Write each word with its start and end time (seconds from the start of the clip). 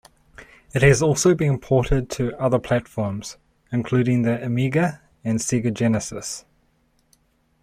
It 0.73 0.81
has 0.81 1.03
also 1.03 1.35
been 1.35 1.59
ported 1.59 2.09
to 2.09 2.35
other 2.41 2.57
platforms, 2.57 3.37
including 3.71 4.23
the 4.23 4.43
Amiga 4.43 4.99
and 5.23 5.37
Sega 5.37 5.71
Genesis. 5.71 6.43